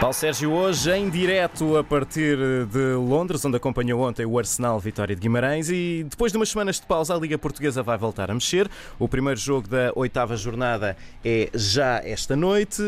[0.00, 5.12] Paulo Sérgio, hoje em direto a partir de Londres, onde acompanhou ontem o Arsenal Vitória
[5.12, 8.34] de Guimarães e depois de umas semanas de pausa a Liga Portuguesa vai voltar a
[8.34, 8.70] mexer.
[8.96, 12.80] O primeiro jogo da oitava jornada é já esta noite,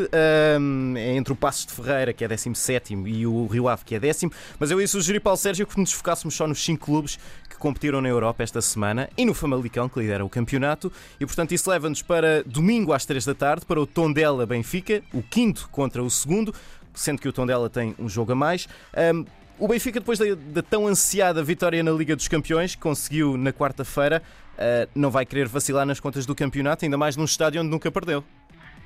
[0.60, 3.96] um, é entre o Passos de Ferreira, que é 17 e o Rio Ave, que
[3.96, 7.18] é décimo, mas eu ia sugerir, Paulo Sérgio, que nos focássemos só nos cinco clubes
[7.48, 11.50] que competiram na Europa esta semana e no Famalicão, que lidera o campeonato, e portanto
[11.50, 16.00] isso leva-nos para domingo às 3 da tarde, para o Tondela Benfica, o quinto contra
[16.00, 16.54] o segundo,
[16.94, 18.68] sendo que o Tondela tem um jogo a mais.
[19.14, 19.24] Um,
[19.58, 23.52] o Benfica, depois da, da, tão ansiada vitória na Liga dos Campeões, que conseguiu na
[23.52, 24.22] quarta-feira,
[24.54, 27.90] uh, não vai querer vacilar nas contas do campeonato, ainda mais num estádio onde nunca
[27.90, 28.24] perdeu.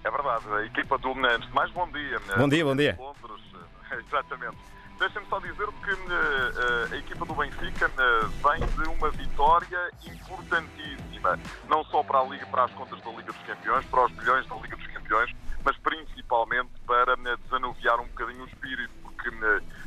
[0.03, 2.21] É verdade, a equipa do antes de mais, bom dia.
[2.37, 2.97] Bom dia, bom dia.
[2.99, 3.43] Londres,
[4.07, 4.57] exatamente.
[4.99, 11.39] Deixem-me só dizer que uh, a equipa do Benfica uh, vem de uma vitória importantíssima,
[11.69, 14.47] não só para a Liga, para as contas da Liga dos Campeões, para os bilhões
[14.47, 15.35] da Liga dos Campeões,
[15.65, 19.31] mas principalmente para uh, desanuviar um bocadinho o espírito, porque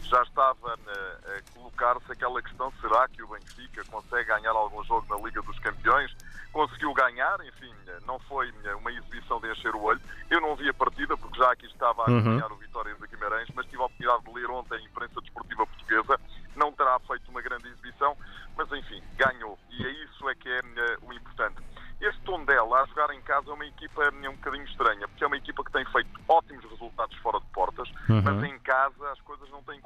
[0.02, 3.36] já estava a colocar-se aquela questão: será que o
[3.78, 6.16] Benfica consegue ganhar algum jogo na Liga dos Campeões?
[6.52, 7.72] Conseguiu ganhar, enfim,
[8.06, 10.02] não foi uma exibição de encher o olho.
[10.30, 12.56] Eu não vi a partida, porque já aqui estava a acompanhar uhum.
[12.56, 16.20] o Vitória de Guimarães, mas tive a oportunidade de ler ontem a imprensa desportiva portuguesa.
[16.56, 18.18] Não terá feito uma grande exibição,
[18.56, 19.58] mas enfim, ganhou.
[19.70, 20.62] E é isso é que é
[21.02, 21.58] o importante.
[22.00, 25.38] Este Tondela, a jogar em casa, é uma equipa um bocadinho estranha, porque é uma
[25.38, 28.22] equipa que tem feito ótimos resultados fora de portas, uhum.
[28.22, 29.82] mas em casa as coisas não têm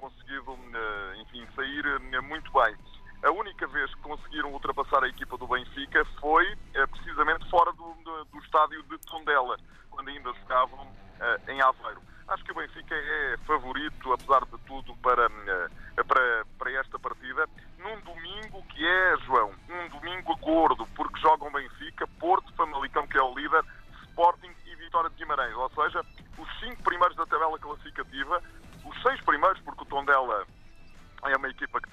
[4.32, 6.46] conseguiram ultrapassar a equipa do Benfica foi
[6.92, 9.58] precisamente fora do, do, do estádio de Tondela,
[9.90, 10.88] quando ainda jogavam
[11.50, 12.02] em Aveiro.
[12.30, 15.30] Acho que o Benfica é favorito, apesar de tudo, para,
[16.08, 17.46] para, para esta partida,
[17.78, 20.88] num domingo que é, João, um domingo gordo,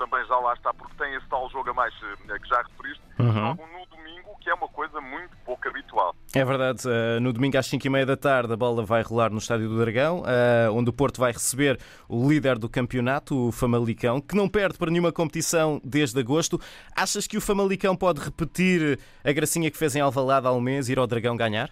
[0.09, 3.33] também já lá está, porque tem esse tal jogo a mais que já referiste, uhum.
[3.33, 6.15] jogam no domingo, que é uma coisa muito pouco habitual.
[6.35, 9.69] É verdade, uh, no domingo às 5h30 da tarde a bola vai rolar no Estádio
[9.69, 14.35] do Dragão, uh, onde o Porto vai receber o líder do campeonato, o Famalicão, que
[14.35, 16.61] não perde para nenhuma competição desde agosto.
[16.97, 20.89] Achas que o Famalicão pode repetir a gracinha que fez em Alvalade há um mês,
[20.89, 21.71] ir ao Dragão ganhar?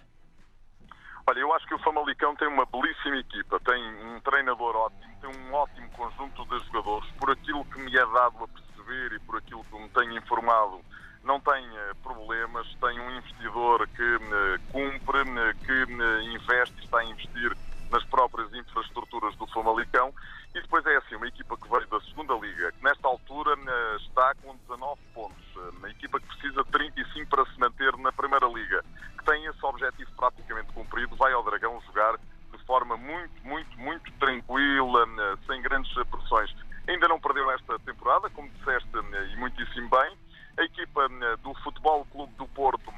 [1.29, 5.29] Olha, eu acho que o Famalicão tem uma belíssima equipa, tem um treinador ótimo, tem
[5.29, 7.09] um ótimo conjunto de jogadores.
[7.19, 10.81] Por aquilo que me é dado a perceber e por aquilo que me tenho informado,
[11.23, 16.99] não tem uh, problemas, tem um investidor que uh, cumpre, uh, que investe e está
[16.99, 17.55] a investir
[17.91, 20.13] nas próprias infraestruturas do Famalicão.
[20.55, 23.55] E depois é assim, uma equipa que veio da segunda Liga, que nesta altura
[23.97, 25.45] está com 19 pontos.
[25.77, 28.83] Uma equipa que precisa de 35 para se manter na Primeira Liga,
[29.17, 32.97] que tem esse objetivo praticamente cumprido, vai ao Dragão jogar de forma
[33.43, 35.05] muito, muito, muito tranquila,
[35.45, 36.53] sem grandes pressões.
[36.87, 38.89] Ainda não perdeu esta temporada, como disseste,
[39.33, 40.17] e muitíssimo bem
[40.57, 41.07] a equipa
[41.43, 42.91] do Futebol Clube do Porto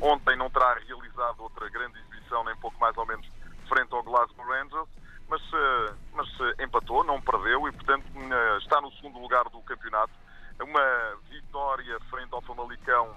[0.00, 3.26] ontem não terá realizado outra grande exibição, nem pouco mais ou menos,
[3.68, 4.88] frente ao Glasgow Rangers,
[5.28, 5.42] mas,
[6.12, 6.28] mas
[6.60, 8.06] empatou, não perdeu e, portanto,
[8.58, 10.12] está no segundo lugar do campeonato.
[10.60, 13.16] Uma vitória frente ao Famalicão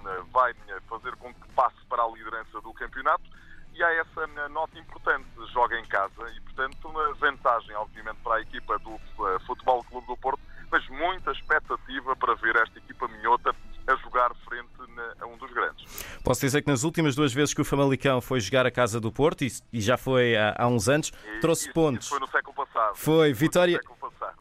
[16.23, 19.11] Posso dizer que nas últimas duas vezes que o Famalicão foi jogar a casa do
[19.11, 22.05] Porto, e já foi há, há uns anos, e, trouxe isso, pontos.
[22.05, 22.95] Isso foi no século passado.
[22.95, 23.79] Foi, vitória.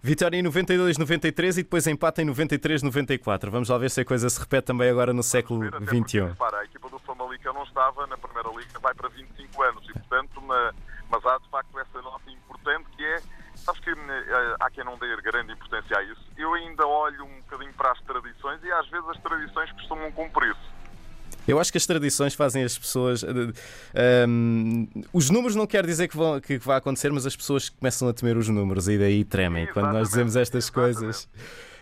[0.00, 3.50] Vitória em 92, 93 e depois empate em 93, 94.
[3.50, 6.20] Vamos lá ver se a coisa se repete também agora no século XXI.
[6.26, 9.92] Repara, a equipa do Famalicão não estava na Primeira Liga, vai para 25 anos e,
[9.92, 10.42] portanto,
[11.08, 13.22] mas há de facto essa nota importante que é
[13.62, 16.20] Sabes que eh, há quem não dê grande importância a isso.
[16.36, 20.71] Eu ainda olho um bocadinho para as tradições e às vezes as tradições costumam cumprir-se.
[21.46, 23.22] Eu acho que as tradições fazem as pessoas.
[23.22, 23.52] Um,
[23.94, 28.08] ehm, os números não quer dizer que, vão, que vai acontecer, mas as pessoas começam
[28.08, 29.72] a temer os números e daí tremem Exatamente.
[29.72, 30.94] quando nós dizemos estas Exatamente.
[30.94, 31.28] coisas.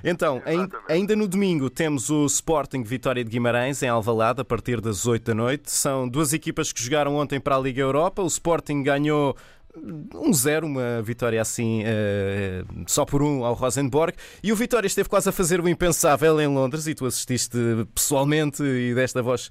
[0.02, 0.42] Então,
[0.88, 5.24] ainda no domingo temos o Sporting Vitória de Guimarães em Alvalade a partir das 8
[5.24, 5.70] da noite.
[5.70, 8.22] São duas equipas que jogaram ontem para a Liga Europa.
[8.22, 9.36] O Sporting ganhou
[9.76, 14.16] um zero, uma vitória assim uh, só por um ao Rosenborg.
[14.42, 17.56] E o Vitória esteve quase a fazer o impensável em Londres e tu assististe
[17.94, 19.50] pessoalmente e desta voz uh,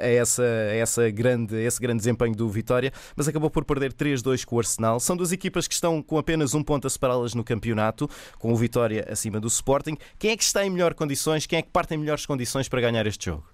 [0.00, 4.44] a, essa, a essa grande, esse grande desempenho do Vitória, mas acabou por perder 3-2
[4.44, 5.00] com o Arsenal.
[5.00, 8.08] São duas equipas que estão com apenas um ponto a separá-las no campeonato,
[8.38, 9.96] com o Vitória acima do Sporting.
[10.18, 11.46] Quem é que está em melhores condições?
[11.46, 13.44] Quem é que parte em melhores condições para ganhar este jogo?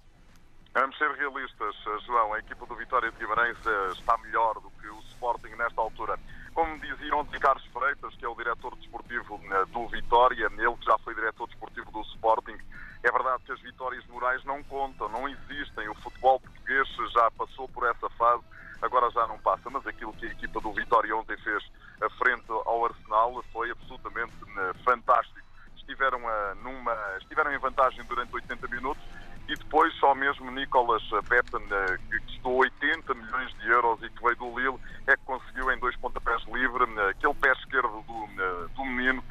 [0.73, 1.10] Vamos ser.
[2.33, 3.57] A equipa do Vitória de Guimarães
[3.91, 6.17] está melhor do que o Sporting nesta altura.
[6.53, 9.39] Como dizia ontem Carlos Freitas, que é o diretor desportivo
[9.71, 12.57] do Vitória, ele que já foi diretor desportivo do Sporting,
[13.03, 15.89] é verdade que as vitórias morais não contam, não existem.
[15.89, 18.43] O futebol português já passou por essa fase,
[18.81, 19.69] agora já não passa.
[19.69, 21.63] Mas aquilo que a equipa do Vitória ontem fez
[22.01, 24.33] à frente ao Arsenal foi absolutamente
[24.85, 25.39] fantástico.
[25.75, 26.19] Estiveram,
[26.63, 29.03] numa, estiveram em vantagem durante 80 minutos
[29.51, 34.23] e depois só mesmo Nicolas Petten, eh, que custou 80 milhões de euros e que
[34.23, 36.85] veio do Lille, é que conseguiu em dois pontapés livre.
[36.85, 39.21] Eh, aquele pé esquerdo do, eh, do menino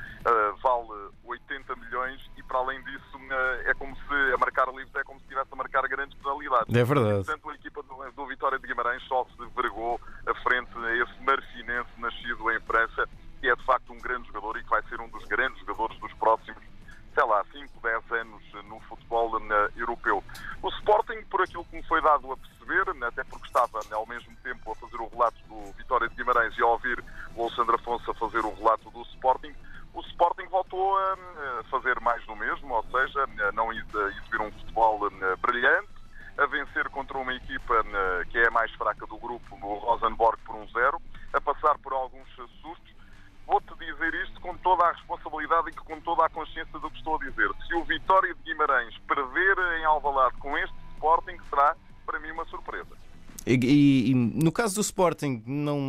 [0.63, 3.19] vale 80 milhões e para além disso
[3.65, 6.75] é como se a marcar livre é como se estivesse a marcar grandes penalidades.
[6.75, 7.25] É verdade.
[7.25, 11.23] portanto, a equipa do, do Vitória de Guimarães só se vergou a frente a esse
[11.23, 13.09] marfinense nascido em França,
[13.41, 15.90] que é de facto um grande jogador e que vai ser um dos grandes jogadores
[30.21, 31.17] Sporting voltou a
[31.71, 35.89] fazer mais do mesmo, ou seja, a não exibir um futebol brilhante,
[36.37, 37.83] a vencer contra uma equipa
[38.29, 41.01] que é a mais fraca do grupo, o Rosenborg, por um zero,
[41.33, 42.95] a passar por alguns sustos,
[43.47, 47.17] vou-te dizer isto com toda a responsabilidade e com toda a consciência do que estou
[47.17, 47.49] a dizer.
[47.67, 51.75] Se o Vitória de Guimarães perder em Alvalade com este Sporting, será
[52.05, 52.95] para mim uma surpresa.
[53.47, 55.81] E, e, e, no caso do Sporting não,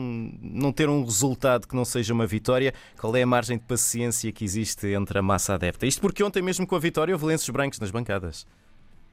[0.42, 4.31] não ter um resultado que não seja uma vitória, qual é a margem de paciência
[4.31, 5.86] que existe entre a massa adepta?
[5.86, 8.48] Isto porque ontem mesmo com a vitória houve lenços brancos nas bancadas.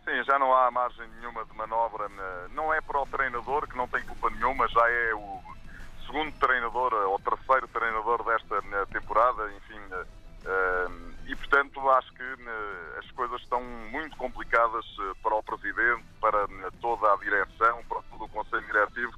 [0.05, 2.08] Sim, já não há margem nenhuma de manobra.
[2.55, 5.41] Não é para o treinador, que não tem culpa nenhuma, já é o
[6.06, 10.05] segundo treinador ou terceiro treinador desta né, temporada, enfim, né,
[10.46, 10.88] eh,
[11.28, 12.52] e portanto acho que né,
[12.98, 16.48] as coisas estão muito complicadas eh, para o Presidente, para
[16.80, 19.12] toda a direção, para todo o Conselho Diretivo.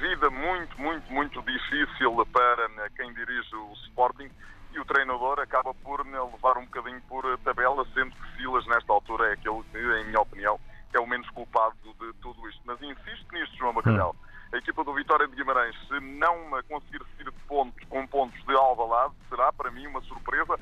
[0.00, 4.28] Vida muito, muito, muito difícil para quem dirige o Sporting
[4.72, 9.28] e o treinador acaba por levar um bocadinho por tabela, sendo que Silas, nesta altura,
[9.28, 10.60] é aquele que, em minha opinião,
[10.92, 12.60] é o menos culpado de tudo isto.
[12.64, 14.14] Mas insisto nisto, João Bacalhau.
[14.20, 18.40] Hum a equipa do Vitória de Guimarães, se não conseguir sair de pontos com pontos
[18.44, 20.56] de Alvalade, será para mim uma surpresa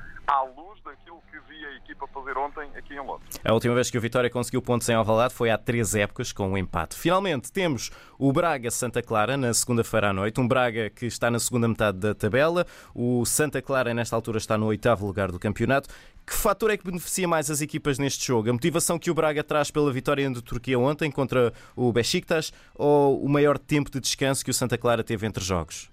[0.65, 3.39] luz daquilo que vi a equipa fazer ontem aqui em Londres.
[3.43, 6.49] A última vez que o Vitória conseguiu pontos em Alvalade foi há três épocas com
[6.49, 6.95] um empate.
[6.95, 11.37] Finalmente temos o Braga Santa Clara na segunda-feira à noite, um Braga que está na
[11.37, 12.65] segunda metade da tabela,
[12.95, 15.87] o Santa Clara nesta altura está no oitavo lugar do campeonato.
[16.25, 18.49] Que fator é que beneficia mais as equipas neste jogo?
[18.49, 23.23] A motivação que o Braga traz pela vitória da Turquia ontem contra o Besiktas ou
[23.23, 25.91] o maior tempo de descanso que o Santa Clara teve entre jogos?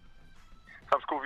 [0.88, 1.21] Sabes que o,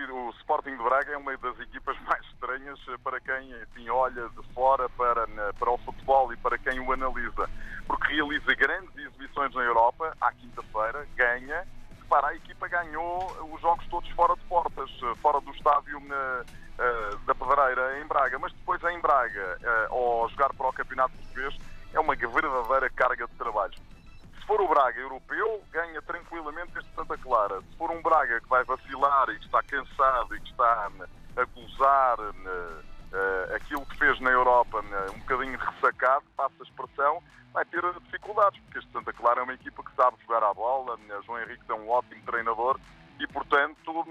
[0.56, 4.88] Sporting de Braga é uma das equipas mais estranhas para quem enfim, olha de fora
[4.88, 7.50] para, para o futebol e para quem o analisa,
[7.87, 11.67] porque realiza grandes exibições na Europa, à quinta-feira, ganha,
[12.08, 17.35] para a equipa ganhou os jogos todos fora de portas, fora do estádio uh, da
[17.35, 19.58] Pedreira em Braga, mas depois em Braga,
[19.91, 21.55] uh, ao jogar para o Campeonato Português,
[21.93, 23.75] é uma verdadeira carga de trabalho.
[24.41, 25.62] Se for o Braga europeu,
[27.96, 30.90] um Braga que vai vacilar e que está cansado e que está
[31.37, 34.82] a gozar uh, aquilo que fez na Europa,
[35.14, 37.22] um bocadinho ressacado, passa a expressão,
[37.52, 40.98] vai ter dificuldades, porque este Santa Clara é uma equipa que sabe jogar à bola,
[41.25, 42.78] João Henrique é um ótimo treinador
[43.19, 44.06] e, portanto,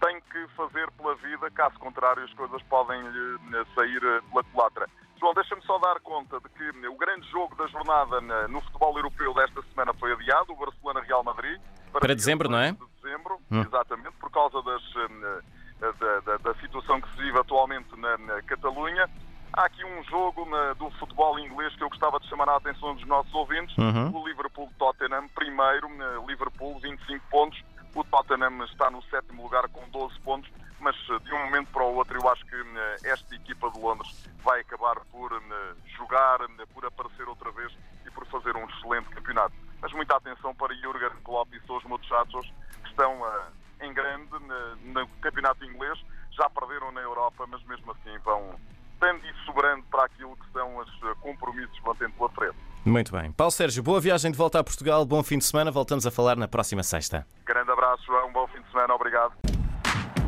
[0.00, 4.86] tem que fazer pela vida, caso contrário as coisas podem lhe sair eh, pela culatra.
[5.18, 9.34] João, deixa-me só dar conta de que o grande jogo da jornada no futebol europeu
[9.34, 11.60] desta semana foi adiado, o Barcelona-Real Madrid.
[11.92, 12.72] Para, para dezembro, não é?
[12.72, 13.62] De dezembro, hum.
[13.62, 15.40] exatamente, por causa das, eh,
[15.80, 19.08] da, da, da, situação que se vive atualmente na, na Catalunha.
[19.52, 22.94] Há aqui um jogo na, do futebol inglês que eu gostava de chamar a atenção
[22.94, 23.76] dos nossos ouvintes.
[23.76, 24.14] Uhum.
[24.14, 25.88] O Liverpool-Tottenham, primeiro,
[26.26, 27.60] Liverpool, 25 pontos,
[27.94, 31.84] o Tottenham está no sétimo lugar com 12 pontos, mas eh, de um momento para
[31.84, 34.08] o outro eu acho que eh, esta equipa de Londres
[34.42, 36.38] vai acabar por eh, jogar,
[36.72, 37.72] por aparecer outra vez
[38.06, 39.54] e por fazer um excelente campeonato.
[39.80, 43.20] Mas muita atenção para Jurgen Klopp e seus muchachos que estão
[43.80, 44.28] em grande
[44.84, 45.98] no campeonato inglês,
[46.32, 48.54] já perderam na Europa, mas mesmo assim vão
[49.00, 52.56] dando e sobrando para aquilo que são os compromissos que vão tendo pela frente.
[52.84, 53.32] Muito bem.
[53.32, 56.36] Paulo Sérgio, boa viagem de volta a Portugal, bom fim de semana, voltamos a falar
[56.36, 57.26] na próxima sexta.
[57.44, 59.32] Grande abraço, João, bom fim de semana, obrigado.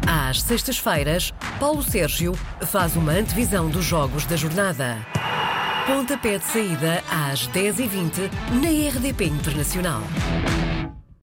[0.07, 2.35] Às sextas-feiras, Paulo Sérgio
[2.67, 4.97] faz uma antevisão dos jogos da jornada.
[5.87, 8.31] Pontapé de saída às 10h20
[8.62, 10.03] na RDP Internacional.